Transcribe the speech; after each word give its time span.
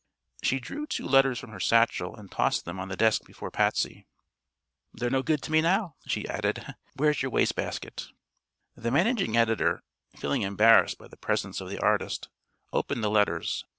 She 0.41 0.59
drew 0.59 0.87
two 0.87 1.05
letters 1.07 1.37
from 1.37 1.51
her 1.51 1.59
satchel 1.59 2.15
and 2.15 2.31
tossed 2.31 2.65
them 2.65 2.79
on 2.79 2.87
the 2.87 2.97
desk 2.97 3.23
before 3.23 3.51
Patsy. 3.51 4.07
"They're 4.91 5.11
no 5.11 5.21
good 5.21 5.43
to 5.43 5.51
me 5.51 5.61
now," 5.61 5.95
she 6.07 6.27
added. 6.27 6.65
"Where's 6.95 7.21
your 7.21 7.29
waste 7.29 7.53
basket?" 7.53 8.07
The 8.75 8.89
managing 8.89 9.37
editor, 9.37 9.83
feeling 10.17 10.41
embarrassed 10.41 10.97
by 10.97 11.07
the 11.07 11.17
presence 11.17 11.61
of 11.61 11.69
the 11.69 11.77
artist, 11.77 12.29
opened 12.73 13.03
the 13.03 13.11
letters. 13.11 13.63